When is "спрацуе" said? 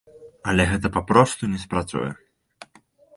1.65-2.09